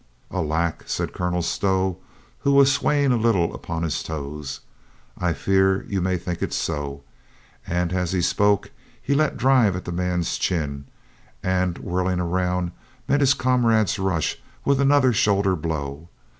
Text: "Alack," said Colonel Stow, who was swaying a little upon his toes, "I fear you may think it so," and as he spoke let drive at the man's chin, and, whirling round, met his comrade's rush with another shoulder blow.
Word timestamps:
"Alack," 0.31 0.81
said 0.87 1.13
Colonel 1.13 1.43
Stow, 1.43 1.99
who 2.39 2.53
was 2.53 2.71
swaying 2.71 3.11
a 3.11 3.17
little 3.17 3.53
upon 3.53 3.83
his 3.83 4.01
toes, 4.01 4.61
"I 5.15 5.31
fear 5.33 5.83
you 5.83 6.01
may 6.01 6.17
think 6.17 6.41
it 6.41 6.53
so," 6.53 7.03
and 7.67 7.93
as 7.93 8.11
he 8.11 8.19
spoke 8.23 8.71
let 9.07 9.37
drive 9.37 9.75
at 9.75 9.85
the 9.85 9.91
man's 9.91 10.39
chin, 10.39 10.85
and, 11.43 11.77
whirling 11.77 12.19
round, 12.19 12.71
met 13.07 13.19
his 13.21 13.35
comrade's 13.35 13.99
rush 13.99 14.39
with 14.65 14.81
another 14.81 15.13
shoulder 15.13 15.55
blow. 15.55 16.09